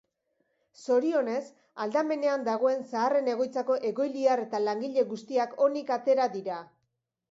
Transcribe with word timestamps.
Zorionez, 0.85 1.41
aldamenean 1.85 2.47
dagoen 2.49 2.83
zaharren 2.89 3.31
egoitzako 3.37 3.79
egoiliar 3.93 4.45
eta 4.49 4.67
langile 4.67 5.09
guztiak 5.15 5.59
onik 5.71 5.99
atera 6.03 6.33
dira. 6.39 6.65